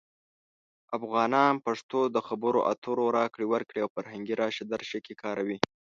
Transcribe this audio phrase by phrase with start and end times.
[0.97, 5.57] افغانان پښتو د خبرو اترو، راکړې ورکړې، او فرهنګي راشه درشه کې کاروي.